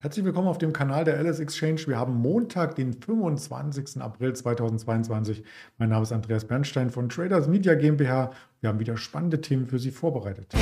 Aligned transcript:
Herzlich 0.00 0.24
willkommen 0.24 0.46
auf 0.46 0.58
dem 0.58 0.72
Kanal 0.72 1.02
der 1.02 1.20
LS 1.20 1.40
Exchange. 1.40 1.80
Wir 1.88 1.98
haben 1.98 2.14
Montag, 2.14 2.76
den 2.76 2.92
25. 2.92 4.00
April 4.00 4.32
2022. 4.32 5.42
Mein 5.76 5.88
Name 5.88 6.04
ist 6.04 6.12
Andreas 6.12 6.44
Bernstein 6.44 6.90
von 6.90 7.08
Traders 7.08 7.48
Media 7.48 7.74
GmbH. 7.74 8.30
Wir 8.60 8.68
haben 8.68 8.78
wieder 8.78 8.96
spannende 8.96 9.40
Themen 9.40 9.66
für 9.66 9.80
Sie 9.80 9.90
vorbereitet. 9.90 10.54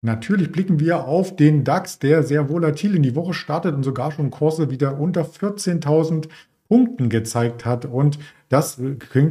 Natürlich 0.00 0.50
blicken 0.50 0.80
wir 0.80 1.04
auf 1.04 1.36
den 1.36 1.62
DAX, 1.62 1.98
der 1.98 2.22
sehr 2.22 2.48
volatil 2.48 2.96
in 2.96 3.02
die 3.02 3.14
Woche 3.14 3.34
startet 3.34 3.74
und 3.74 3.82
sogar 3.82 4.12
schon 4.12 4.30
Kurse 4.30 4.70
wieder 4.70 4.98
unter 4.98 5.24
14.000 5.24 6.28
Punkten 6.68 7.08
gezeigt 7.08 7.64
hat. 7.64 7.84
Und 7.84 8.18
das 8.48 8.80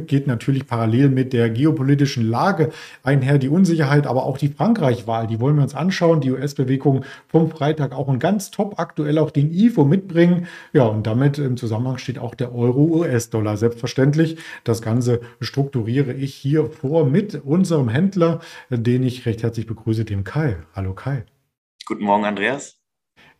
geht 0.06 0.26
natürlich 0.26 0.66
parallel 0.66 1.08
mit 1.08 1.32
der 1.32 1.48
geopolitischen 1.48 2.28
Lage 2.28 2.70
einher, 3.02 3.38
die 3.38 3.48
Unsicherheit, 3.48 4.06
aber 4.06 4.24
auch 4.24 4.36
die 4.36 4.48
Frankreich-Wahl, 4.48 5.26
die 5.26 5.40
wollen 5.40 5.56
wir 5.56 5.62
uns 5.62 5.74
anschauen. 5.74 6.20
Die 6.20 6.30
US-Bewegung 6.30 7.04
vom 7.28 7.50
Freitag 7.50 7.92
auch 7.92 8.08
ein 8.08 8.18
ganz 8.18 8.50
top 8.50 8.78
aktuell 8.78 9.18
auch 9.18 9.30
den 9.30 9.52
IFO 9.52 9.84
mitbringen. 9.84 10.46
Ja, 10.72 10.84
und 10.84 11.06
damit 11.06 11.38
im 11.38 11.56
Zusammenhang 11.56 11.98
steht 11.98 12.18
auch 12.18 12.34
der 12.34 12.54
Euro-US-Dollar. 12.54 13.56
Selbstverständlich. 13.56 14.36
Das 14.64 14.82
Ganze 14.82 15.20
strukturiere 15.40 16.12
ich 16.12 16.34
hier 16.34 16.66
vor 16.66 17.06
mit 17.06 17.42
unserem 17.44 17.88
Händler, 17.88 18.40
den 18.70 19.02
ich 19.02 19.24
recht 19.24 19.42
herzlich 19.42 19.66
begrüße, 19.66 20.04
dem 20.04 20.24
Kai. 20.24 20.56
Hallo 20.74 20.92
Kai. 20.92 21.24
Guten 21.86 22.04
Morgen, 22.04 22.24
Andreas. 22.24 22.76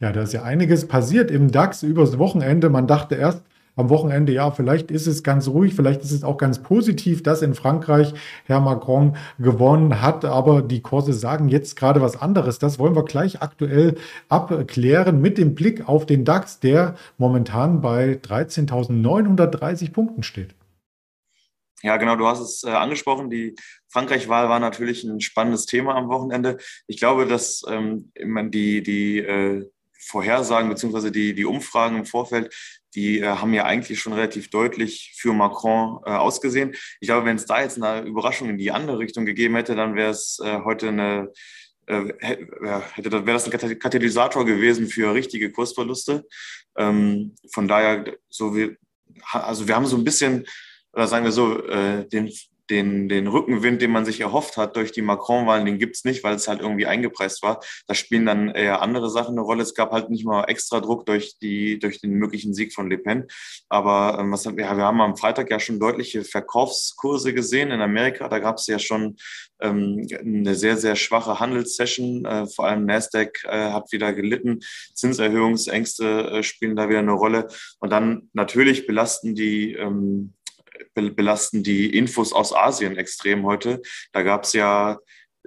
Ja, 0.00 0.12
da 0.12 0.22
ist 0.22 0.32
ja 0.32 0.42
einiges 0.42 0.88
passiert 0.88 1.30
im 1.30 1.50
DAX 1.50 1.82
übers 1.82 2.18
Wochenende. 2.18 2.70
Man 2.70 2.86
dachte 2.86 3.14
erst, 3.14 3.42
am 3.76 3.90
Wochenende, 3.90 4.32
ja, 4.32 4.50
vielleicht 4.50 4.90
ist 4.90 5.06
es 5.06 5.22
ganz 5.22 5.46
ruhig, 5.48 5.74
vielleicht 5.74 6.02
ist 6.02 6.12
es 6.12 6.24
auch 6.24 6.38
ganz 6.38 6.62
positiv, 6.62 7.22
dass 7.22 7.42
in 7.42 7.54
Frankreich 7.54 8.14
Herr 8.46 8.60
Macron 8.60 9.16
gewonnen 9.38 10.00
hat, 10.00 10.24
aber 10.24 10.62
die 10.62 10.80
Kurse 10.80 11.12
sagen 11.12 11.48
jetzt 11.48 11.76
gerade 11.76 12.00
was 12.00 12.20
anderes. 12.20 12.58
Das 12.58 12.78
wollen 12.78 12.96
wir 12.96 13.04
gleich 13.04 13.42
aktuell 13.42 13.96
abklären 14.28 15.20
mit 15.20 15.36
dem 15.36 15.54
Blick 15.54 15.86
auf 15.88 16.06
den 16.06 16.24
DAX, 16.24 16.58
der 16.58 16.96
momentan 17.18 17.82
bei 17.82 18.18
13.930 18.22 19.92
Punkten 19.92 20.22
steht. 20.22 20.54
Ja, 21.82 21.98
genau, 21.98 22.16
du 22.16 22.26
hast 22.26 22.40
es 22.40 22.64
äh, 22.64 22.70
angesprochen. 22.70 23.28
Die 23.28 23.54
Frankreich-Wahl 23.88 24.48
war 24.48 24.58
natürlich 24.58 25.04
ein 25.04 25.20
spannendes 25.20 25.66
Thema 25.66 25.94
am 25.94 26.08
Wochenende. 26.08 26.56
Ich 26.86 26.96
glaube, 26.96 27.26
dass 27.26 27.62
ähm, 27.68 28.10
die, 28.16 28.82
die 28.82 29.18
äh, 29.18 29.66
Vorhersagen 30.06 30.70
beziehungsweise 30.70 31.12
die, 31.12 31.34
die 31.34 31.44
Umfragen 31.44 31.96
im 31.96 32.06
Vorfeld 32.06 32.54
die 32.96 33.20
äh, 33.20 33.26
haben 33.26 33.52
ja 33.52 33.64
eigentlich 33.64 34.00
schon 34.00 34.14
relativ 34.14 34.50
deutlich 34.50 35.14
für 35.16 35.32
Macron 35.32 36.00
äh, 36.04 36.10
ausgesehen. 36.10 36.74
Ich 36.98 37.06
glaube, 37.06 37.26
wenn 37.26 37.36
es 37.36 37.44
da 37.44 37.62
jetzt 37.62 37.80
eine 37.80 38.06
Überraschung 38.06 38.48
in 38.48 38.58
die 38.58 38.72
andere 38.72 38.98
Richtung 38.98 39.26
gegeben 39.26 39.54
hätte, 39.54 39.76
dann 39.76 39.94
wäre 39.94 40.10
es 40.10 40.40
äh, 40.42 40.60
heute 40.64 40.88
eine, 40.88 41.30
äh, 41.86 42.12
hätte, 42.20 43.12
wäre 43.12 43.32
das 43.34 43.44
ein 43.44 43.78
Katalysator 43.78 44.44
gewesen 44.44 44.88
für 44.88 45.14
richtige 45.14 45.52
Kursverluste. 45.52 46.26
Ähm, 46.76 47.36
von 47.52 47.68
daher, 47.68 48.16
so 48.30 48.56
wie, 48.56 48.76
also 49.30 49.68
wir 49.68 49.76
haben 49.76 49.86
so 49.86 49.96
ein 49.96 50.04
bisschen, 50.04 50.46
oder 50.92 51.06
sagen 51.06 51.24
wir 51.24 51.32
so, 51.32 51.62
äh, 51.66 52.08
den, 52.08 52.32
den, 52.70 53.08
den 53.08 53.26
Rückenwind, 53.26 53.80
den 53.82 53.90
man 53.90 54.04
sich 54.04 54.20
erhofft 54.20 54.56
hat 54.56 54.76
durch 54.76 54.92
die 54.92 55.02
Macron-Wahlen, 55.02 55.66
den 55.66 55.78
gibt's 55.78 56.04
nicht, 56.04 56.24
weil 56.24 56.34
es 56.34 56.48
halt 56.48 56.60
irgendwie 56.60 56.86
eingepreist 56.86 57.42
war. 57.42 57.60
Da 57.86 57.94
spielen 57.94 58.26
dann 58.26 58.48
eher 58.48 58.82
andere 58.82 59.10
Sachen 59.10 59.32
eine 59.32 59.42
Rolle. 59.42 59.62
Es 59.62 59.74
gab 59.74 59.92
halt 59.92 60.10
nicht 60.10 60.24
mal 60.24 60.44
extra 60.44 60.80
Druck 60.80 61.06
durch, 61.06 61.38
die, 61.38 61.78
durch 61.78 62.00
den 62.00 62.12
möglichen 62.12 62.54
Sieg 62.54 62.74
von 62.74 62.90
Le 62.90 62.98
Pen. 62.98 63.26
Aber 63.68 64.18
ähm, 64.20 64.32
was, 64.32 64.44
ja, 64.44 64.54
wir 64.56 64.66
haben 64.66 65.00
am 65.00 65.16
Freitag 65.16 65.50
ja 65.50 65.60
schon 65.60 65.78
deutliche 65.80 66.24
Verkaufskurse 66.24 67.32
gesehen 67.34 67.70
in 67.70 67.80
Amerika. 67.80 68.28
Da 68.28 68.38
gab's 68.38 68.66
ja 68.66 68.78
schon 68.78 69.16
ähm, 69.60 70.06
eine 70.20 70.54
sehr, 70.54 70.76
sehr 70.76 70.96
schwache 70.96 71.40
Handelssession. 71.40 72.24
Äh, 72.24 72.46
vor 72.46 72.66
allem 72.66 72.86
Nasdaq 72.86 73.44
äh, 73.44 73.70
hat 73.70 73.92
wieder 73.92 74.12
gelitten. 74.12 74.60
Zinserhöhungsängste 74.94 76.30
äh, 76.30 76.42
spielen 76.42 76.76
da 76.76 76.88
wieder 76.88 77.00
eine 77.00 77.12
Rolle. 77.12 77.48
Und 77.78 77.90
dann 77.90 78.28
natürlich 78.32 78.86
belasten 78.86 79.34
die 79.34 79.74
ähm, 79.74 80.34
belasten 80.96 81.62
die 81.62 81.96
Infos 81.96 82.32
aus 82.32 82.54
Asien 82.54 82.96
extrem 82.96 83.44
heute. 83.44 83.82
Da 84.12 84.22
gab 84.22 84.44
es 84.44 84.52
ja 84.52 84.98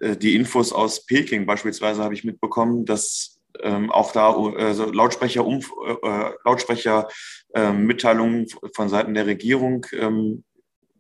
äh, 0.02 0.16
die 0.16 0.36
Infos 0.36 0.72
aus 0.72 1.06
Peking 1.06 1.46
beispielsweise, 1.46 2.04
habe 2.04 2.14
ich 2.14 2.24
mitbekommen, 2.24 2.86
dass 2.86 3.40
ähm, 3.62 3.92
auch 3.92 4.12
da 4.12 4.32
also 4.32 4.92
Lautsprecher, 4.92 5.46
äh, 5.46 6.32
Lautsprecher 6.46 7.08
äh, 7.54 7.72
Mitteilungen 7.72 8.48
von 8.76 8.90
Seiten 8.90 9.14
der 9.14 9.26
Regierung 9.26 9.86
ähm, 9.94 10.44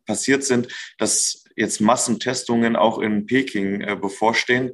passiert 0.05 0.43
sind, 0.43 0.67
dass 0.97 1.45
jetzt 1.55 1.81
Massentestungen 1.81 2.75
auch 2.75 2.99
in 2.99 3.25
Peking 3.25 3.81
äh, 3.81 3.95
bevorstehen. 3.95 4.71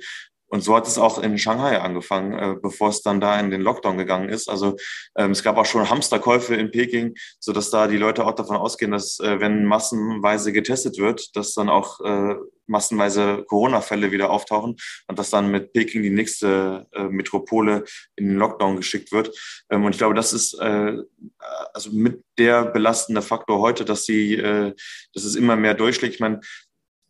Und 0.47 0.61
so 0.61 0.75
hat 0.75 0.87
es 0.87 0.97
auch 0.97 1.21
in 1.21 1.37
Shanghai 1.37 1.79
angefangen, 1.79 2.33
äh, 2.33 2.55
bevor 2.61 2.89
es 2.89 3.01
dann 3.01 3.19
da 3.19 3.39
in 3.39 3.51
den 3.51 3.61
Lockdown 3.61 3.97
gegangen 3.97 4.29
ist. 4.29 4.49
Also 4.49 4.75
ähm, 5.17 5.31
es 5.31 5.43
gab 5.43 5.57
auch 5.57 5.65
schon 5.65 5.89
Hamsterkäufe 5.89 6.55
in 6.55 6.71
Peking, 6.71 7.15
so 7.39 7.51
dass 7.51 7.69
da 7.69 7.87
die 7.87 7.97
Leute 7.97 8.25
auch 8.25 8.35
davon 8.35 8.57
ausgehen, 8.57 8.91
dass 8.91 9.19
äh, 9.19 9.39
wenn 9.39 9.65
massenweise 9.65 10.53
getestet 10.53 10.97
wird, 10.97 11.35
dass 11.35 11.53
dann 11.53 11.69
auch 11.69 11.99
äh, 12.01 12.35
massenweise 12.67 13.43
Corona-Fälle 13.47 14.11
wieder 14.11 14.29
auftauchen 14.29 14.75
und 15.07 15.19
dass 15.19 15.29
dann 15.29 15.51
mit 15.51 15.73
Peking 15.73 16.03
die 16.03 16.09
nächste 16.09 16.87
äh, 16.93 17.03
Metropole 17.03 17.83
in 18.15 18.27
den 18.27 18.37
Lockdown 18.37 18.77
geschickt 18.77 19.11
wird. 19.11 19.35
Ähm, 19.69 19.83
und 19.85 19.91
ich 19.91 19.97
glaube, 19.97 20.15
das 20.15 20.33
ist 20.33 20.53
äh, 20.59 20.97
also 21.73 21.91
mit 21.91 22.23
der 22.37 22.65
belastende 22.65 23.21
Faktor 23.21 23.59
heute, 23.59 23.85
dass 23.85 24.05
sie, 24.05 24.35
äh, 24.35 24.73
dass 25.13 25.23
es 25.23 25.35
immer 25.35 25.55
mehr 25.55 25.73
durchschlägt. 25.73 26.15
Ich 26.15 26.19
meine, 26.19 26.41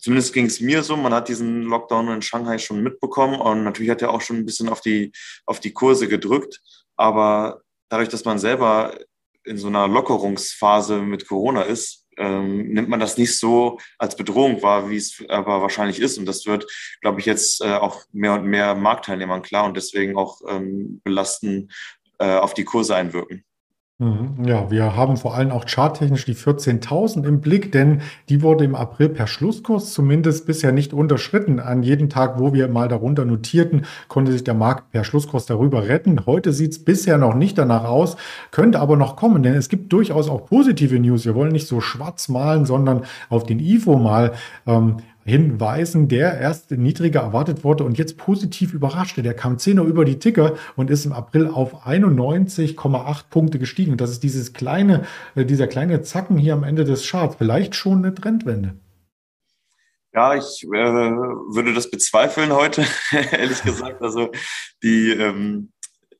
zumindest 0.05 0.33
ging 0.33 0.45
es 0.45 0.61
mir 0.61 0.83
so, 0.83 0.95
man 0.95 1.15
hat 1.15 1.29
diesen 1.29 1.63
Lockdown 1.63 2.09
in 2.09 2.21
Shanghai 2.21 2.59
schon 2.59 2.83
mitbekommen 2.83 3.41
und 3.41 3.63
natürlich 3.63 3.89
hat 3.89 4.03
er 4.03 4.11
auch 4.11 4.21
schon 4.21 4.37
ein 4.37 4.45
bisschen 4.45 4.69
auf 4.69 4.79
die, 4.79 5.11
auf 5.47 5.59
die 5.59 5.73
Kurse 5.73 6.07
gedrückt. 6.07 6.61
Aber 6.95 7.63
dadurch, 7.89 8.09
dass 8.09 8.23
man 8.23 8.37
selber 8.37 8.99
in 9.45 9.57
so 9.57 9.65
einer 9.65 9.87
Lockerungsphase 9.87 11.01
mit 11.01 11.27
Corona 11.27 11.63
ist, 11.63 12.05
ähm, 12.17 12.67
nimmt 12.67 12.87
man 12.87 12.99
das 12.99 13.17
nicht 13.17 13.35
so 13.39 13.79
als 13.97 14.15
Bedrohung 14.15 14.61
wahr, 14.61 14.91
wie 14.91 14.97
es 14.97 15.23
aber 15.27 15.63
wahrscheinlich 15.63 15.99
ist. 15.99 16.19
Und 16.19 16.27
das 16.27 16.45
wird, 16.45 16.67
glaube 17.01 17.19
ich, 17.19 17.25
jetzt 17.25 17.61
äh, 17.61 17.73
auch 17.73 18.03
mehr 18.11 18.33
und 18.33 18.45
mehr 18.45 18.75
Marktteilnehmern 18.75 19.41
klar 19.41 19.65
und 19.65 19.75
deswegen 19.75 20.15
auch 20.15 20.39
ähm, 20.47 21.01
belasten 21.03 21.71
äh, 22.19 22.37
auf 22.37 22.53
die 22.53 22.63
Kurse 22.63 22.95
einwirken. 22.95 23.43
Mhm. 23.97 24.43
Ja, 24.45 24.69
wir 24.69 24.97
haben 24.97 25.15
vor 25.15 25.35
allem 25.35 25.51
auch 25.51 25.63
charttechnisch 25.65 26.25
die 26.25 26.35
14.000 26.35 27.25
im 27.25 27.39
Blick, 27.39 27.71
denn 27.71 28.01
die 28.27 28.41
wurde 28.41 28.65
im 28.65 28.75
April 28.75 29.07
per 29.07 29.25
Schlusskurs 29.25 29.93
zumindest 29.93 30.45
bisher 30.45 30.73
nicht 30.73 30.91
unterschritten. 30.91 31.61
An 31.61 31.81
jedem 31.81 32.09
Tag, 32.09 32.37
wo 32.37 32.53
wir 32.53 32.67
mal 32.67 32.89
darunter 32.89 33.23
notierten, 33.23 33.85
konnte 34.09 34.33
sich 34.33 34.43
der 34.43 34.53
Markt 34.53 34.91
per 34.91 35.05
Schlusskurs 35.05 35.45
darüber 35.45 35.87
retten. 35.87 36.25
Heute 36.25 36.51
sieht 36.51 36.73
es 36.73 36.83
bisher 36.83 37.17
noch 37.17 37.35
nicht 37.35 37.57
danach 37.57 37.85
aus, 37.85 38.17
könnte 38.51 38.81
aber 38.81 38.97
noch 38.97 39.15
kommen, 39.15 39.43
denn 39.43 39.53
es 39.53 39.69
gibt 39.69 39.93
durchaus 39.93 40.27
auch 40.27 40.45
positive 40.45 40.99
News. 40.99 41.23
Wir 41.23 41.33
wollen 41.33 41.53
nicht 41.53 41.67
so 41.67 41.79
schwarz 41.79 42.27
malen, 42.27 42.65
sondern 42.65 43.03
auf 43.29 43.45
den 43.45 43.59
IFO 43.61 43.95
mal 43.95 44.33
ähm, 44.67 44.97
hinweisen, 45.25 46.07
der 46.07 46.39
erst 46.39 46.69
niedriger 46.71 47.21
erwartet 47.21 47.63
wurde 47.63 47.83
und 47.83 47.97
jetzt 47.97 48.17
positiv 48.17 48.73
überraschte. 48.73 49.23
Der 49.23 49.33
kam 49.33 49.57
10 49.57 49.79
Uhr 49.79 49.85
über 49.85 50.05
die 50.05 50.19
Ticker 50.19 50.53
und 50.75 50.91
ist 50.91 51.05
im 51.05 51.13
April 51.13 51.47
auf 51.47 51.87
91,8 51.87 53.23
Punkte 53.31 53.57
gestiegen. 53.57 53.97
Das 53.97 54.11
ist 54.11 54.21
dieses 54.21 54.53
kleine, 54.53 55.05
äh, 55.33 55.43
dieser 55.43 55.67
kleine 55.67 56.03
Zacken 56.03 56.37
hier 56.37 56.53
am 56.53 56.63
Ende 56.63 56.83
des 56.83 57.09
Charts. 57.09 57.37
Vielleicht 57.37 57.75
schon 57.75 58.05
eine 58.05 58.13
Trendwende. 58.13 58.75
Ja, 60.13 60.35
ich 60.35 60.63
äh, 60.63 60.67
würde 60.67 61.73
das 61.73 61.89
bezweifeln 61.89 62.53
heute, 62.53 62.85
ehrlich 63.31 63.63
gesagt. 63.63 64.01
Also 64.01 64.29
die, 64.83 65.09
ähm, 65.09 65.71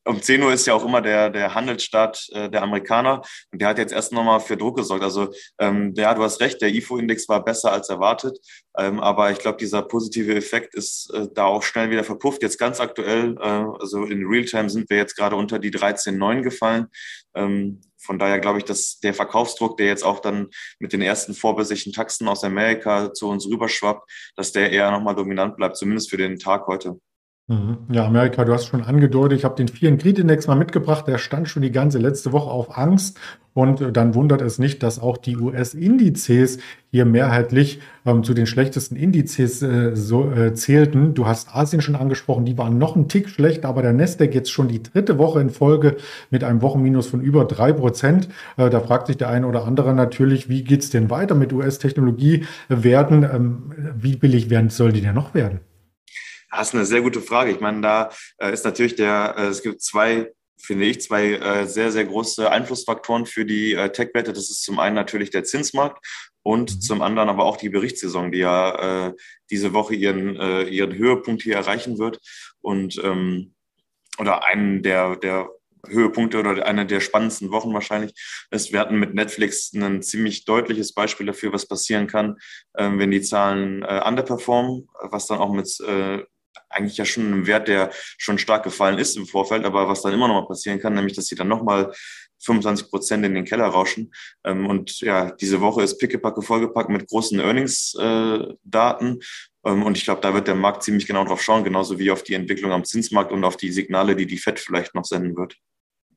um 0.06 0.22
10 0.22 0.42
Uhr 0.44 0.54
ist 0.54 0.68
ja 0.68 0.74
auch 0.74 0.86
immer 0.86 1.02
der, 1.02 1.30
der 1.30 1.56
Handelsstart 1.56 2.30
äh, 2.32 2.50
der 2.50 2.62
Amerikaner 2.62 3.22
und 3.52 3.62
der 3.62 3.70
hat 3.70 3.78
jetzt 3.80 3.92
erst 3.92 4.12
nochmal 4.12 4.40
für 4.40 4.56
Druck 4.56 4.78
gesorgt. 4.78 5.04
Also 5.04 5.34
ähm, 5.60 5.94
ja, 5.96 6.14
du 6.14 6.24
hast 6.24 6.40
recht, 6.42 6.62
der 6.62 6.74
IFO-Index 6.74 7.28
war 7.28 7.44
besser 7.44 7.72
als 7.72 7.90
erwartet, 7.90 8.38
ähm, 8.78 9.00
aber 9.00 9.32
ich 9.32 9.40
glaube, 9.40 9.58
dieser 9.58 9.82
positive 9.82 10.36
Effekt 10.36 10.76
ist 10.76 11.12
äh, 11.14 11.28
da 11.34 11.46
auch 11.46 11.64
schnell 11.64 11.90
wieder 11.90 12.04
verpufft. 12.04 12.44
Jetzt 12.44 12.60
ganz 12.60 12.80
aktuell, 12.80 13.36
äh, 13.40 13.66
also 13.80 14.04
in 14.06 14.26
Realtime 14.26 14.70
sind 14.70 14.90
wir 14.90 14.98
jetzt 14.98 15.16
gerade 15.16 15.36
unter 15.36 15.58
die 15.58 15.72
13,9 15.72 16.42
gefallen. 16.42 16.88
Ähm, 17.34 17.82
von 17.98 18.20
daher 18.20 18.40
glaube 18.40 18.60
ich, 18.60 18.66
dass 18.66 19.00
der 19.00 19.16
Verkaufsdruck, 19.16 19.78
der 19.78 19.88
jetzt 19.88 20.04
auch 20.04 20.20
dann 20.20 20.50
mit 20.78 20.94
den 20.94 21.02
ersten 21.02 21.34
vorbesichten 21.34 21.92
Taxen 21.92 22.28
aus 22.28 22.44
Amerika 22.44 23.12
zu 23.12 23.28
uns 23.28 23.48
rüberschwappt, 23.48 24.08
dass 24.36 24.52
der 24.52 24.72
eher 24.72 24.92
nochmal 24.92 25.16
dominant 25.16 25.58
bleibt, 25.58 25.78
zumindest 25.78 26.12
für 26.12 26.18
den 26.18 26.38
Tag 26.38 26.68
heute. 26.68 27.00
Mhm. 27.48 27.78
Ja, 27.92 28.08
Amerika, 28.08 28.44
du 28.44 28.54
hast 28.54 28.66
schon 28.66 28.82
angedeutet, 28.82 29.38
ich 29.38 29.46
habe 29.46 29.56
den 29.56 29.68
Fear 29.68 29.92
and 29.92 30.02
Greed 30.02 30.18
Index 30.18 30.48
mal 30.48 30.56
mitgebracht, 30.56 31.08
der 31.08 31.20
stand 31.20 31.48
schon 31.48 31.62
die 31.62 31.72
ganze 31.72 32.00
letzte 32.00 32.32
Woche 32.32 32.50
auf 32.50 32.76
Angst 32.76 33.20
und 33.54 33.82
äh, 33.82 33.92
dann 33.92 34.16
wundert 34.16 34.42
es 34.42 34.58
nicht, 34.58 34.82
dass 34.82 34.98
auch 34.98 35.16
die 35.18 35.38
US-Indizes 35.38 36.58
hier 36.90 37.06
mehrheitlich 37.06 37.82
ähm, 38.04 38.24
zu 38.24 38.34
den 38.34 38.48
schlechtesten 38.48 38.96
Indizes 38.96 39.62
äh, 39.62 39.96
so, 39.96 40.32
äh, 40.32 40.56
zählten. 40.56 41.14
Du 41.14 41.28
hast 41.28 41.56
Asien 41.56 41.84
schon 41.84 41.96
angesprochen, 41.96 42.46
die 42.46 42.58
waren 42.58 42.80
noch 42.80 42.96
einen 42.96 43.10
Tick 43.10 43.30
schlechter, 43.30 43.70
aber 43.70 43.84
der 43.84 43.94
Nasdaq 43.94 44.34
jetzt 44.34 44.52
schon 44.52 44.68
die 44.68 44.82
dritte 44.82 45.20
Woche 45.20 45.40
in 45.40 45.52
Folge 45.52 45.98
mit 46.32 46.44
einem 46.44 46.64
Wochenminus 46.64 47.06
von 47.06 47.22
über 47.22 47.46
drei 47.46 47.74
Prozent. 47.74 48.28
Äh, 48.58 48.72
da 48.72 48.80
fragt 48.80 49.06
sich 49.06 49.18
der 49.18 49.30
eine 49.30 49.46
oder 49.46 49.66
andere 49.66 49.94
natürlich, 49.94 50.50
wie 50.50 50.64
geht's 50.64 50.90
denn 50.90 51.12
weiter 51.12 51.36
mit 51.36 51.54
US-Technologiewerten? 51.54 53.22
Ähm, 53.24 53.72
wie 53.96 54.16
billig 54.16 54.50
werden 54.50 54.72
soll 54.72 54.92
die 54.92 55.02
denn 55.02 55.14
noch 55.14 55.36
werden? 55.36 55.60
Das 56.58 56.70
ist 56.70 56.76
eine 56.76 56.86
sehr 56.86 57.02
gute 57.02 57.22
Frage. 57.22 57.52
Ich 57.52 57.60
meine, 57.60 57.82
da 57.82 58.10
äh, 58.38 58.52
ist 58.52 58.66
natürlich 58.66 58.96
der, 58.96 59.36
äh, 59.38 59.48
es 59.48 59.62
gibt 59.62 59.82
zwei, 59.82 60.32
finde 60.58 60.86
ich, 60.86 61.02
zwei 61.02 61.34
äh, 61.34 61.68
sehr, 61.68 61.92
sehr 61.92 62.06
große 62.06 62.50
Einflussfaktoren 62.50 63.26
für 63.26 63.46
die 63.46 63.74
äh, 63.74 63.92
Tech-Werte. 63.92 64.32
Das 64.32 64.50
ist 64.50 64.64
zum 64.64 64.80
einen 64.80 64.96
natürlich 64.96 65.32
der 65.32 65.44
Zinsmarkt 65.44 66.06
und 66.44 66.76
mhm. 66.76 66.82
zum 66.82 67.02
anderen 67.02 67.30
aber 67.30 67.44
auch 67.46 67.58
die 67.58 67.70
Berichtssaison, 67.70 68.32
die 68.32 68.40
ja 68.40 69.08
äh, 69.08 69.14
diese 69.52 69.74
Woche 69.74 69.96
ihren, 69.96 70.40
äh, 70.40 70.64
ihren 70.64 70.96
Höhepunkt 70.96 71.44
hier 71.44 71.56
erreichen 71.56 71.98
wird. 71.98 72.20
Und 72.62 73.02
ähm, 73.04 73.54
oder 74.18 74.46
einen 74.46 74.82
der, 74.82 75.18
der 75.18 75.50
Höhepunkte 75.88 76.40
oder 76.40 76.66
eine 76.66 76.86
der 76.86 77.02
spannendsten 77.02 77.52
Wochen 77.52 77.74
wahrscheinlich 77.74 78.14
ist. 78.50 78.72
Wir 78.72 78.80
hatten 78.80 78.98
mit 78.98 79.14
Netflix 79.14 79.72
ein 79.74 80.02
ziemlich 80.02 80.46
deutliches 80.46 80.94
Beispiel 80.94 81.28
dafür, 81.28 81.54
was 81.54 81.68
passieren 81.68 82.08
kann, 82.08 82.38
ähm, 82.78 82.98
wenn 82.98 83.12
die 83.12 83.22
Zahlen 83.22 83.84
underperformen, 83.84 84.88
was 85.02 85.28
dann 85.28 85.40
auch 85.40 85.52
mit 85.52 85.68
eigentlich 86.76 86.98
ja 86.98 87.06
schon 87.06 87.32
ein 87.32 87.48
Wert, 87.48 87.68
der 87.68 87.92
schon 88.18 88.38
stark 88.38 88.64
gefallen 88.64 89.00
ist 89.00 89.18
im 89.18 89.26
Vorfeld, 89.26 89.66
aber 89.66 89.88
was 89.88 90.02
dann 90.02 90.14
immer 90.14 90.28
noch 90.28 90.42
mal 90.42 90.48
passieren 90.48 90.80
kann, 90.80 90.94
nämlich 90.94 91.16
dass 91.16 91.28
sie 91.28 91.36
dann 91.36 91.48
nochmal 91.48 91.94
25 92.44 92.90
Prozent 92.90 93.26
in 93.26 93.34
den 93.34 93.46
Keller 93.46 93.66
rauschen. 93.66 94.14
Ähm, 94.44 94.68
und 94.68 95.00
ja, 95.02 95.32
diese 95.32 95.62
Woche 95.62 95.84
ist 95.84 95.98
pickepacke 95.98 96.42
vollgepackt 96.42 96.90
mit 96.90 97.08
großen 97.08 97.40
Earnings-Daten. 97.40 99.20
Ähm, 99.66 99.84
und 99.84 99.98
ich 99.98 100.06
glaube, 100.06 100.22
da 100.22 100.34
wird 100.34 100.48
der 100.48 100.56
Markt 100.56 100.84
ziemlich 100.84 101.08
genau 101.08 101.26
drauf 101.26 101.42
schauen, 101.42 101.64
genauso 101.64 101.98
wie 102.00 102.12
auf 102.12 102.24
die 102.24 102.34
Entwicklung 102.34 102.72
am 102.72 102.86
Zinsmarkt 102.86 103.32
und 103.32 103.44
auf 103.44 103.58
die 103.58 103.72
Signale, 103.72 104.16
die 104.16 104.28
die 104.28 104.38
FED 104.38 104.60
vielleicht 104.60 104.96
noch 104.96 105.06
senden 105.06 105.36
wird. 105.36 105.58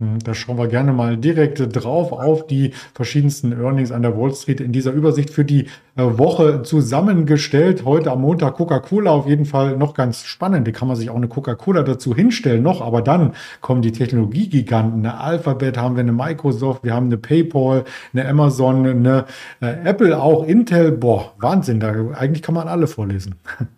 Hm, 0.01 0.21
da 0.21 0.33
schauen 0.33 0.59
wir 0.59 0.69
gerne 0.69 0.93
mal 0.93 1.17
direkt 1.17 1.61
drauf 1.75 2.13
auf 2.13 2.47
die 2.47 2.73
verschiedensten 2.95 3.51
Earnings 3.51 3.91
an 3.91 4.03
der 4.03 4.17
Wall 4.17 4.33
Street 4.33 4.61
in 4.61 4.71
dieser 4.71 4.93
Übersicht 4.93 5.31
für 5.31 5.45
die 5.45 5.65
äh, 5.97 6.03
Woche 6.03 6.63
zusammengestellt. 6.63 7.85
Heute 7.85 8.13
am 8.13 8.21
Montag 8.21 8.55
Coca-Cola 8.55 9.11
auf 9.11 9.27
jeden 9.27 9.45
Fall 9.45 9.77
noch 9.77 9.95
ganz 9.95 10.23
spannend. 10.23 10.69
Da 10.69 10.71
kann 10.71 10.87
man 10.87 10.97
sich 10.97 11.11
auch 11.11 11.17
eine 11.17 11.27
Coca-Cola 11.27 11.83
dazu 11.83 12.15
hinstellen 12.15 12.63
noch, 12.63 12.81
aber 12.81 13.03
dann 13.03 13.33
kommen 13.61 13.83
die 13.83 13.91
Technologiegiganten. 13.91 15.05
Eine 15.05 15.19
Alphabet 15.19 15.77
haben 15.77 15.97
wir, 15.97 16.03
eine 16.03 16.13
Microsoft, 16.13 16.85
wir 16.85 16.95
haben 16.95 17.07
eine 17.07 17.19
PayPal, 17.19 17.83
eine 18.13 18.29
Amazon, 18.29 18.87
eine 18.87 19.25
äh, 19.61 19.67
Apple, 19.83 20.23
auch 20.23 20.45
Intel. 20.47 20.93
Boah, 20.93 21.33
Wahnsinn, 21.39 21.81
da 21.81 21.93
eigentlich 22.15 22.43
kann 22.43 22.55
man 22.55 22.69
alle 22.69 22.87
vorlesen. 22.87 23.35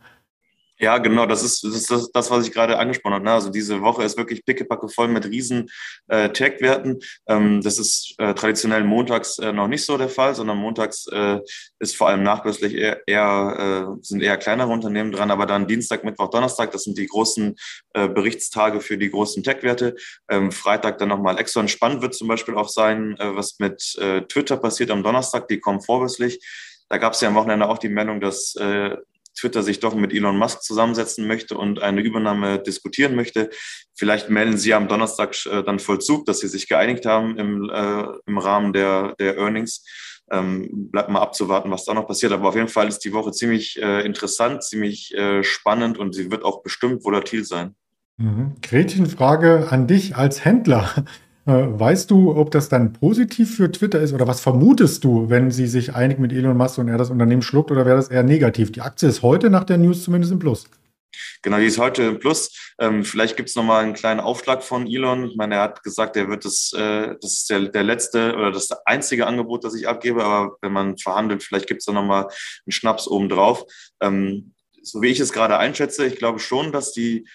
Ja, 0.82 0.96
genau, 0.96 1.26
das 1.26 1.42
ist, 1.42 1.62
das 1.62 1.74
ist 1.74 1.90
das, 1.90 2.10
das, 2.10 2.30
was 2.30 2.46
ich 2.46 2.52
gerade 2.52 2.78
angesprochen 2.78 3.12
habe. 3.12 3.24
Ne? 3.24 3.32
Also 3.32 3.50
diese 3.50 3.82
Woche 3.82 4.02
ist 4.02 4.16
wirklich 4.16 4.46
pickepacke 4.46 4.88
voll 4.88 5.08
mit 5.08 5.26
riesen 5.26 5.68
äh, 6.08 6.30
Tech-Werten. 6.30 7.00
Ähm, 7.28 7.60
das 7.60 7.78
ist 7.78 8.14
äh, 8.16 8.32
traditionell 8.32 8.82
montags 8.84 9.38
äh, 9.38 9.52
noch 9.52 9.68
nicht 9.68 9.84
so 9.84 9.98
der 9.98 10.08
Fall, 10.08 10.34
sondern 10.34 10.56
montags 10.56 11.06
äh, 11.08 11.38
ist 11.80 11.96
vor 11.96 12.08
allem 12.08 12.22
nachbörslich 12.22 12.74
eher, 12.74 13.06
eher 13.06 13.92
äh, 13.92 13.98
sind 14.00 14.22
eher 14.22 14.38
kleinere 14.38 14.68
Unternehmen 14.68 15.12
dran, 15.12 15.30
aber 15.30 15.44
dann 15.44 15.66
Dienstag, 15.66 16.02
Mittwoch, 16.02 16.30
Donnerstag, 16.30 16.70
das 16.70 16.84
sind 16.84 16.96
die 16.96 17.08
großen 17.08 17.56
äh, 17.92 18.08
Berichtstage 18.08 18.80
für 18.80 18.96
die 18.96 19.10
großen 19.10 19.42
Tech-Werte. 19.42 19.96
Ähm, 20.30 20.50
Freitag 20.50 20.96
dann 20.96 21.10
nochmal 21.10 21.38
extra 21.38 21.68
spannend 21.68 22.00
wird 22.00 22.14
zum 22.14 22.26
Beispiel 22.26 22.54
auch 22.54 22.70
sein, 22.70 23.16
äh, 23.18 23.36
was 23.36 23.58
mit 23.58 23.98
äh, 23.98 24.22
Twitter 24.22 24.56
passiert 24.56 24.90
am 24.90 25.02
Donnerstag, 25.02 25.46
die 25.48 25.60
kommen 25.60 25.82
vorbörslich. 25.82 26.40
Da 26.88 26.98
gab 26.98 27.12
es 27.12 27.20
ja 27.20 27.28
am 27.28 27.36
Wochenende 27.36 27.68
auch 27.68 27.78
die 27.78 27.88
Meldung, 27.88 28.20
dass 28.20 28.56
äh, 28.56 28.96
Twitter 29.38 29.62
sich 29.62 29.80
doch 29.80 29.94
mit 29.94 30.12
Elon 30.12 30.36
Musk 30.36 30.62
zusammensetzen 30.62 31.26
möchte 31.26 31.56
und 31.56 31.80
eine 31.82 32.00
Übernahme 32.00 32.58
diskutieren 32.58 33.14
möchte. 33.14 33.50
Vielleicht 33.94 34.30
melden 34.30 34.58
Sie 34.58 34.74
am 34.74 34.88
Donnerstag 34.88 35.34
äh, 35.46 35.62
dann 35.62 35.78
Vollzug, 35.78 36.26
dass 36.26 36.40
Sie 36.40 36.48
sich 36.48 36.68
geeinigt 36.68 37.06
haben 37.06 37.38
im, 37.38 37.70
äh, 37.70 38.04
im 38.26 38.38
Rahmen 38.38 38.72
der, 38.72 39.14
der 39.18 39.36
Earnings. 39.36 39.84
Ähm, 40.32 40.68
bleibt 40.92 41.10
mal 41.10 41.20
abzuwarten, 41.20 41.70
was 41.70 41.84
da 41.84 41.94
noch 41.94 42.06
passiert. 42.06 42.32
Aber 42.32 42.48
auf 42.48 42.54
jeden 42.54 42.68
Fall 42.68 42.86
ist 42.86 43.00
die 43.00 43.12
Woche 43.12 43.32
ziemlich 43.32 43.80
äh, 43.82 44.04
interessant, 44.06 44.62
ziemlich 44.62 45.12
äh, 45.14 45.42
spannend 45.42 45.98
und 45.98 46.14
sie 46.14 46.30
wird 46.30 46.44
auch 46.44 46.62
bestimmt 46.62 47.04
volatil 47.04 47.44
sein. 47.44 47.74
Mhm. 48.16 48.56
Gretchenfrage 48.62 49.68
an 49.70 49.86
dich 49.86 50.14
als 50.14 50.44
Händler. 50.44 51.04
Äh, 51.46 51.52
weißt 51.52 52.10
du, 52.10 52.36
ob 52.36 52.50
das 52.50 52.68
dann 52.68 52.92
positiv 52.92 53.56
für 53.56 53.70
Twitter 53.72 54.00
ist 54.00 54.12
oder 54.12 54.26
was 54.26 54.40
vermutest 54.40 55.04
du, 55.04 55.30
wenn 55.30 55.50
sie 55.50 55.66
sich 55.66 55.94
einig 55.94 56.18
mit 56.18 56.32
Elon 56.32 56.56
Musk 56.56 56.78
und 56.78 56.88
er 56.88 56.98
das 56.98 57.10
Unternehmen 57.10 57.42
schluckt 57.42 57.70
oder 57.70 57.86
wäre 57.86 57.96
das 57.96 58.08
eher 58.08 58.22
negativ? 58.22 58.72
Die 58.72 58.82
Aktie 58.82 59.08
ist 59.08 59.22
heute 59.22 59.48
nach 59.50 59.64
der 59.64 59.78
News 59.78 60.04
zumindest 60.04 60.32
im 60.32 60.38
Plus. 60.38 60.66
Genau, 61.42 61.58
die 61.58 61.66
ist 61.66 61.78
heute 61.78 62.02
im 62.02 62.18
Plus. 62.18 62.72
Ähm, 62.78 63.04
vielleicht 63.04 63.36
gibt 63.36 63.48
es 63.48 63.56
nochmal 63.56 63.82
einen 63.82 63.94
kleinen 63.94 64.20
Aufschlag 64.20 64.62
von 64.62 64.86
Elon. 64.86 65.26
Ich 65.26 65.36
meine, 65.36 65.56
er 65.56 65.62
hat 65.62 65.82
gesagt, 65.82 66.16
er 66.16 66.28
wird 66.28 66.44
das, 66.44 66.72
äh, 66.76 67.14
das 67.20 67.32
ist 67.32 67.50
der, 67.50 67.68
der 67.68 67.82
letzte 67.82 68.34
oder 68.34 68.52
das 68.52 68.70
einzige 68.84 69.26
Angebot, 69.26 69.64
das 69.64 69.74
ich 69.74 69.88
abgebe. 69.88 70.24
Aber 70.24 70.56
wenn 70.60 70.72
man 70.72 70.98
verhandelt, 70.98 71.42
vielleicht 71.42 71.66
gibt 71.66 71.80
es 71.80 71.86
da 71.86 71.92
nochmal 71.92 72.24
einen 72.24 72.72
Schnaps 72.72 73.08
obendrauf. 73.08 73.64
Ähm, 74.00 74.54
so 74.82 75.02
wie 75.02 75.08
ich 75.08 75.20
es 75.20 75.32
gerade 75.32 75.58
einschätze, 75.58 76.06
ich 76.06 76.16
glaube 76.16 76.38
schon, 76.38 76.72
dass 76.72 76.92
die 76.92 77.26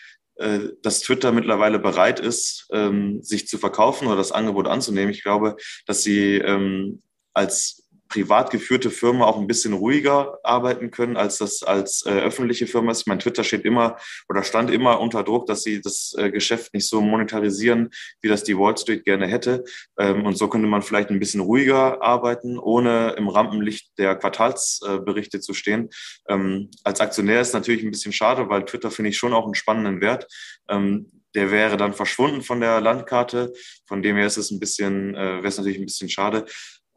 dass 0.82 1.02
Twitter 1.02 1.32
mittlerweile 1.32 1.80
bereit 1.80 2.20
ist, 2.20 2.68
ähm, 2.72 3.24
sich 3.24 3.48
zu 3.48 3.58
verkaufen 3.58 4.08
oder 4.08 4.18
das 4.18 4.32
Angebot 4.32 4.68
anzunehmen. 4.68 5.12
Ich 5.12 5.24
glaube, 5.24 5.56
dass 5.86 6.04
sie 6.04 6.36
ähm, 6.36 7.02
als 7.34 7.85
privat 8.08 8.52
geführte 8.52 8.92
Firma 8.92 9.26
auch 9.26 9.38
ein 9.38 9.48
bisschen 9.48 9.74
ruhiger 9.74 10.40
arbeiten 10.44 10.92
können, 10.92 11.18
als 11.18 11.38
das 11.40 11.64
als 11.64 12.06
äh, 12.06 12.12
öffentliche 12.12 12.68
Firma 12.68 12.92
ist. 12.92 13.02
Ich 13.02 13.08
meine, 13.08 13.20
Twitter 13.20 13.44
steht 13.44 13.66
immer 13.66 13.98
oder 14.30 14.44
stand 14.44 14.72
immer 14.72 15.00
unter 15.00 15.24
Druck, 15.24 15.48
dass 15.48 15.64
sie 15.64 15.82
das 15.82 16.14
äh, 16.18 16.30
Geschäft 16.32 16.74
nicht 16.74 16.88
so 16.88 17.02
monetarisieren, 17.02 17.90
wie 18.22 18.28
das 18.28 18.44
die 18.44 18.58
Wall 18.58 18.78
Street 18.78 19.06
gerne 19.06 19.28
hätte. 19.28 19.64
Ähm, 19.98 20.26
und 20.26 20.38
so 20.38 20.48
könnte 20.48 20.68
man 20.68 20.82
vielleicht 20.82 21.10
ein 21.10 21.20
bisschen 21.20 21.42
ruhiger 21.42 22.02
arbeiten, 22.02 22.60
ohne 22.60 23.16
im 23.18 23.28
Rampenlicht 23.28 23.98
der 23.98 24.16
Quartalsberichte 24.16 25.38
äh, 25.38 25.42
zu 25.42 25.54
stehen. 25.54 25.90
Ähm, 26.30 26.70
als 26.84 27.02
Aktionär 27.02 27.42
ist 27.42 27.54
natürlich 27.54 27.84
ein 27.84 27.92
bisschen 27.92 28.14
schade, 28.14 28.50
weil 28.50 28.66
Twitter 28.66 28.92
finde 28.92 29.10
ich 29.10 29.18
schon 29.18 29.34
auch 29.34 29.46
einen 29.46 29.56
spannenden 29.56 30.02
Wert. 30.02 30.28
Ähm, 30.70 31.12
der 31.34 31.52
wäre 31.52 31.76
dann 31.76 31.94
verschwunden 31.94 32.42
von 32.42 32.62
der 32.62 32.80
Landkarte. 32.80 33.52
Von 33.88 34.02
dem 34.02 34.16
her 34.16 34.26
ist 34.26 34.38
es 34.38 34.52
ein 34.52 34.60
bisschen, 34.60 35.16
äh, 35.16 35.18
wäre 35.18 35.48
es 35.48 35.58
natürlich 35.58 35.80
ein 35.80 35.86
bisschen 35.86 36.08
schade 36.08 36.46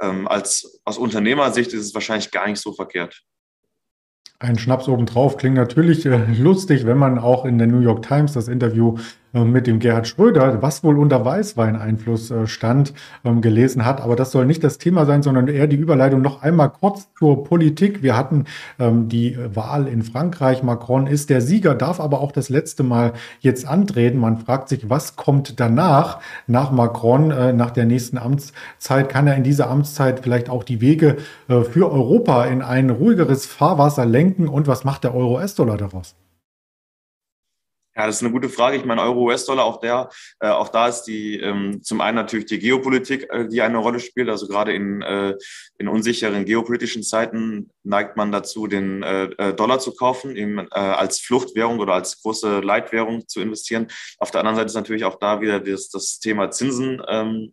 ähm, 0.01 0.29
als 0.29 0.81
aus 0.85 0.99
Unternehmersicht 0.99 1.73
ist 1.73 1.85
es 1.85 1.95
wahrscheinlich 1.95 2.31
gar 2.31 2.47
nicht 2.47 2.61
so 2.61 2.73
verkehrt. 2.73 3.23
Ein 4.41 4.59
Schnaps 4.59 4.87
obendrauf 4.87 5.37
klingt 5.37 5.57
natürlich 5.57 6.07
äh, 6.07 6.25
lustig, 6.33 6.87
wenn 6.87 6.99
man 6.99 7.19
auch 7.19 7.45
in 7.45 7.59
der 7.59 7.67
New 7.67 7.81
York 7.81 8.03
Times 8.07 8.35
das 8.35 8.47
Interview 8.47 8.97
mit 9.33 9.67
dem 9.67 9.79
Gerhard 9.79 10.07
Schröder, 10.07 10.63
was 10.63 10.85
wohl 10.85 10.99
unter 10.99 11.25
Weißwein-Einfluss 11.25 12.31
äh, 12.31 12.47
stand, 12.47 12.93
ähm, 13.25 13.41
gelesen 13.41 13.85
hat. 13.85 14.01
Aber 14.01 14.17
das 14.17 14.33
soll 14.33 14.47
nicht 14.47 14.63
das 14.65 14.79
Thema 14.79 15.07
sein, 15.07 15.23
sondern 15.23 15.49
eher 15.49 15.67
die 15.67 15.77
Überleitung 15.77 16.21
noch 16.21 16.43
einmal 16.43 16.71
kurz 16.71 17.09
zur 17.19 17.45
Politik. 17.45 18.03
Wir 18.03 18.17
hatten 18.17 18.45
ähm, 18.79 19.09
die 19.09 19.39
Wahl 19.55 19.87
in 19.87 20.03
Frankreich. 20.03 20.63
Macron 20.63 21.07
ist 21.07 21.31
der 21.31 21.41
Sieger, 21.41 21.75
darf 21.75 22.01
aber 22.01 22.21
auch 22.21 22.33
das 22.33 22.49
letzte 22.49 22.83
Mal 22.83 23.13
jetzt 23.41 23.67
antreten. 23.67 24.19
Man 24.19 24.39
fragt 24.39 24.69
sich, 24.69 24.91
was 24.91 25.17
kommt 25.17 25.61
danach, 25.61 26.21
nach 26.47 26.71
Macron, 26.71 27.29
nach 27.57 27.71
der 27.71 27.85
nächsten 27.85 28.19
Amtszeit? 28.19 29.09
Kann 29.09 29.27
er 29.27 29.37
in 29.37 29.45
dieser 29.45 29.71
Amtszeit 29.71 30.21
vielleicht 30.21 30.51
auch 30.51 30.65
die 30.65 30.81
Wege 30.81 31.17
für 31.47 31.91
Europa 31.91 32.45
in 32.45 32.63
ein 32.63 32.91
ruhigeres 32.91 33.47
Fahrwasser 33.47 34.05
lenken? 34.05 34.49
und 34.49 34.67
was 34.67 34.85
macht 34.85 35.05
der 35.05 35.15
Euro-US-Dollar 35.15 35.77
daraus? 35.77 36.15
Ja, 37.99 38.07
das 38.07 38.17
ist 38.17 38.23
eine 38.23 38.31
gute 38.31 38.49
Frage. 38.49 38.77
Ich 38.77 38.85
meine, 38.85 39.03
Euro-US-Dollar, 39.03 39.65
auch, 39.65 39.81
der, 39.81 40.09
äh, 40.39 40.47
auch 40.47 40.69
da 40.69 40.87
ist 40.87 41.03
die 41.03 41.41
ähm, 41.41 41.83
zum 41.83 42.01
einen 42.01 42.15
natürlich 42.15 42.47
die 42.47 42.61
Geopolitik, 42.61 43.27
äh, 43.29 43.49
die 43.49 43.61
eine 43.61 43.79
Rolle 43.79 43.99
spielt. 43.99 44.29
Also 44.29 44.47
gerade 44.47 44.73
in, 44.73 45.03
äh, 45.03 45.35
in 45.79 45.89
unsicheren 45.89 46.45
geopolitischen 46.45 47.03
Zeiten 47.03 47.71
neigt 47.83 48.17
man 48.17 48.31
dazu, 48.31 48.69
den 48.69 49.03
äh, 49.03 49.25
äh 49.25 49.53
Dollar 49.53 49.81
zu 49.81 49.97
kaufen, 49.97 50.37
eben 50.37 50.61
äh, 50.61 50.65
als 50.75 51.19
Fluchtwährung 51.19 51.81
oder 51.81 51.95
als 51.95 52.23
große 52.23 52.61
Leitwährung 52.61 53.27
zu 53.27 53.41
investieren. 53.41 53.89
Auf 54.19 54.31
der 54.31 54.43
anderen 54.43 54.55
Seite 54.55 54.67
ist 54.67 54.75
natürlich 54.75 55.05
auch 55.05 55.19
da 55.19 55.41
wieder 55.41 55.59
das, 55.59 55.89
das 55.89 56.21
Thema 56.21 56.53
Zinsen 56.53 57.03
ähm, 57.09 57.53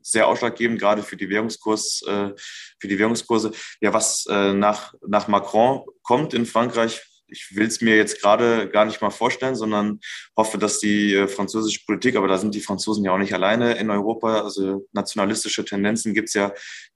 sehr 0.00 0.28
ausschlaggebend, 0.28 0.78
gerade 0.78 1.02
für 1.02 1.16
die 1.16 1.28
Währungskurs, 1.28 2.02
äh, 2.06 2.30
für 2.78 2.86
die 2.86 3.00
Währungskurse. 3.00 3.50
Ja, 3.80 3.92
was 3.92 4.26
äh, 4.26 4.52
nach, 4.52 4.94
nach 5.04 5.26
Macron 5.26 5.84
kommt 6.04 6.34
in 6.34 6.46
Frankreich, 6.46 7.02
ich 7.32 7.56
will 7.56 7.66
es 7.66 7.80
mir 7.80 7.96
jetzt 7.96 8.20
gerade 8.20 8.68
gar 8.68 8.84
nicht 8.84 9.00
mal 9.00 9.10
vorstellen, 9.10 9.56
sondern 9.56 10.00
hoffe, 10.36 10.58
dass 10.58 10.78
die 10.78 11.14
äh, 11.14 11.26
französische 11.26 11.84
Politik, 11.86 12.16
aber 12.16 12.28
da 12.28 12.38
sind 12.38 12.54
die 12.54 12.60
Franzosen 12.60 13.04
ja 13.04 13.12
auch 13.12 13.18
nicht 13.18 13.34
alleine 13.34 13.72
in 13.74 13.90
Europa, 13.90 14.42
also 14.42 14.86
nationalistische 14.92 15.64
Tendenzen 15.64 16.14
gibt 16.14 16.28
es 16.28 16.34
ja 16.34 16.52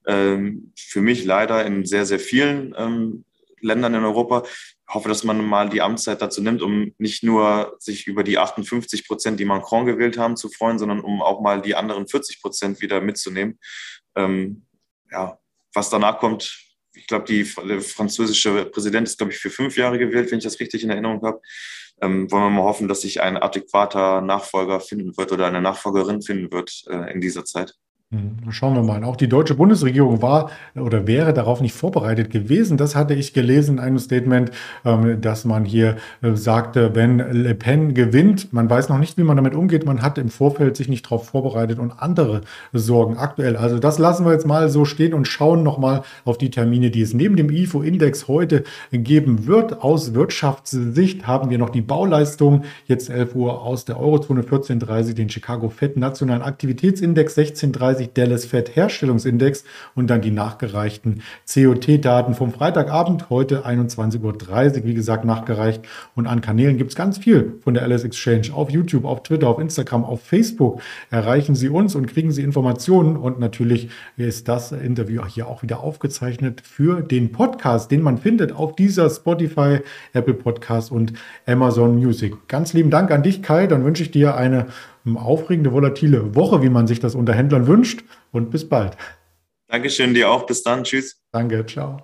ähm, 0.07 0.73
für 0.79 1.01
mich 1.01 1.25
leider 1.25 1.65
in 1.65 1.85
sehr, 1.85 2.07
sehr 2.07 2.21
vielen 2.21 2.75
ähm, 2.77 3.25
Ländern 3.61 3.95
in 3.95 4.05
Europa. 4.05 4.45
hoffe, 4.89 5.09
dass 5.09 5.25
man 5.25 5.45
mal 5.45 5.69
die 5.69 5.83
Amtszeit 5.83 6.23
dazu 6.23 6.43
nimmt, 6.43 6.63
um 6.63 6.95
nicht 6.99 7.25
nur 7.25 7.77
sich 7.81 8.07
über 8.07 8.23
die 8.23 8.39
58 8.39 9.09
Prozent, 9.09 9.41
die 9.41 9.45
Macron 9.45 9.87
gewählt 9.87 10.19
haben, 10.19 10.37
zu 10.37 10.49
freuen, 10.49 10.79
sondern 10.79 11.01
um 11.01 11.23
auch 11.23 11.41
mal 11.41 11.61
die 11.61 11.75
anderen 11.75 12.07
40 12.07 12.41
Prozent 12.41 12.81
wieder 12.81 13.01
mitzunehmen. 13.01 13.59
Ähm, 14.15 14.67
ja, 15.11 15.39
was 15.75 15.91
danach 15.91 16.19
kommt, 16.19 16.66
ich 17.07 17.09
glaube, 17.09 17.69
der 17.69 17.81
französische 17.81 18.65
Präsident 18.65 19.07
ist, 19.07 19.17
glaube 19.17 19.33
ich, 19.33 19.39
für 19.39 19.49
fünf 19.49 19.77
Jahre 19.77 19.97
gewählt, 19.97 20.29
wenn 20.33 20.39
ich 20.39 20.45
das 20.45 20.59
richtig 20.59 20.83
in 20.83 20.91
Erinnerung 20.91 21.23
habe. 21.23 21.41
Ähm, 22.03 22.29
wollen 22.33 22.43
wir 22.43 22.51
mal 22.51 22.65
hoffen, 22.65 22.89
dass 22.89 23.03
sich 23.03 23.23
ein 23.23 23.37
adäquater 23.37 24.21
Nachfolger 24.21 24.81
finden 24.81 25.17
wird 25.17 25.31
oder 25.31 25.47
eine 25.47 25.61
Nachfolgerin 25.61 26.21
finden 26.21 26.51
wird 26.51 26.83
äh, 26.89 27.13
in 27.13 27.21
dieser 27.21 27.45
Zeit. 27.45 27.77
Hm, 28.13 28.53
schauen 28.53 28.77
wir 28.77 28.85
mal. 28.85 29.03
Auch 29.03 29.17
die 29.17 29.29
deutsche 29.29 29.57
Bundesregierung 29.57 30.23
war 30.23 30.53
oder 30.77 31.09
wäre 31.09 31.35
darauf 31.35 31.61
nicht 31.61 31.75
vorbereitet 31.75 32.31
gewesen. 32.31 32.77
Das 32.77 32.95
hatte 32.95 33.15
ich 33.15 33.35
gelesen 33.35 33.79
in 33.79 33.81
einem 33.81 33.99
Statement, 33.99 34.53
ähm, 34.85 35.21
dass 35.21 35.45
man 35.45 35.65
hier 35.65 35.97
äh, 36.23 36.37
sagte, 36.37 36.95
wenn 36.95 37.19
Le 37.19 37.57
Pen 37.57 37.95
gewinnt, 37.95 38.53
man 38.53 38.71
weiß 38.71 38.91
noch 38.91 38.99
nicht, 38.99 39.19
wie 39.19 39.25
man 39.25 39.37
damit 39.37 39.57
umgeht. 39.57 39.85
Man 39.87 40.03
hat 40.03 40.19
im 40.19 40.29
Vorfeld 40.29 40.77
sich 40.77 40.89
nicht 40.89 41.07
darauf 41.07 41.27
vorbereitet 41.31 41.81
und 41.81 41.91
andere 42.01 42.43
Sorgen 42.73 43.17
aktuell. 43.17 43.57
Also 43.57 43.81
das 43.81 43.99
lassen 43.99 44.25
wir 44.25 44.31
jetzt 44.31 44.47
mal 44.47 44.69
so 44.69 44.85
stehen 44.85 45.13
und 45.13 45.27
schauen 45.27 45.65
nochmal 45.65 46.03
auf 46.25 46.39
die 46.39 46.53
Termine, 46.53 46.93
die 46.93 47.03
es 47.03 47.13
neben 47.13 47.35
dem 47.35 47.51
IFO-Index 47.51 48.29
heute 48.29 48.63
geben 48.93 49.49
wird. 49.49 49.83
Aus 49.83 50.15
Wirtschaftssicht 50.15 51.27
haben 51.27 51.51
wir 51.51 51.59
noch 51.59 51.71
die 51.71 51.83
Bauleistung, 51.83 52.63
jetzt 52.87 53.11
11 53.11 53.35
Uhr 53.35 53.63
aus 53.63 53.85
der 53.85 53.99
Eurozone 53.99 54.43
14.30, 54.43 55.15
den 55.15 55.29
Chicago 55.29 55.71
Fed 55.71 55.97
Nationalen 55.97 56.43
Aktivitätsindex 56.43 57.37
16.30 57.37 57.96
30 57.97 58.13
Dallas 58.13 58.45
Fed 58.45 58.77
Herstellungsindex 58.77 59.65
und 59.95 60.09
dann 60.09 60.21
die 60.21 60.31
nachgereichten 60.31 61.23
COT-Daten 61.53 62.35
vom 62.35 62.53
Freitagabend, 62.53 63.31
heute 63.31 63.67
21.30 63.67 64.23
Uhr, 64.23 64.85
wie 64.85 64.95
gesagt, 64.95 65.25
nachgereicht. 65.25 65.83
Und 66.15 66.27
an 66.27 66.41
Kanälen 66.41 66.77
gibt 66.77 66.91
es 66.91 66.97
ganz 66.97 67.19
viel 67.19 67.55
von 67.63 67.75
der 67.75 67.83
Alice 67.83 68.05
Exchange. 68.05 68.53
Auf 68.53 68.71
YouTube, 68.71 69.05
auf 69.05 69.23
Twitter, 69.23 69.49
auf 69.49 69.59
Instagram, 69.59 70.05
auf 70.05 70.23
Facebook 70.23 70.81
erreichen 71.11 71.55
Sie 71.55 71.69
uns 71.69 71.95
und 71.95 72.07
kriegen 72.07 72.33
Sie 72.33 72.43
Informationen. 72.43 73.17
Und 73.17 73.41
natürlich 73.41 73.89
ist 74.17 74.49
das 74.49 74.73
Interview 74.73 75.25
hier 75.27 75.47
auch 75.47 75.63
wieder 75.63 75.81
aufgezeichnet 75.81 76.61
für 76.61 77.01
den 77.01 77.33
Podcast, 77.33 77.91
den 77.91 78.03
man 78.03 78.19
findet 78.19 78.53
auf 78.53 78.77
dieser 78.77 79.09
Spotify, 79.09 79.79
Apple 80.13 80.35
Podcast 80.35 80.93
und 80.93 81.15
Amazon 81.47 81.97
Music. 81.97 82.35
Ganz 82.49 82.73
lieben 82.73 82.91
Dank 82.91 83.11
an 83.11 83.23
dich, 83.23 83.43
Kai. 83.43 83.67
Dann 83.67 83.85
wünsche 83.85 84.03
ich 84.03 84.11
dir 84.11 84.37
eine 84.37 84.67
aufregende, 85.15 85.73
volatile 85.73 86.35
Woche, 86.35 86.63
wie 86.63 86.71
man 86.71 86.87
sich 86.87 86.99
das 86.99 87.15
unter 87.15 87.35
Händlern 87.35 87.67
wünscht. 87.67 88.03
Und 88.33 88.51
bis 88.51 88.69
bald. 88.69 88.97
Dankeschön, 89.69 90.15
dir 90.15 90.31
auch. 90.31 90.47
Bis 90.47 90.63
dann. 90.63 90.85
Tschüss. 90.85 91.23
Danke, 91.33 91.65
ciao. 91.67 92.03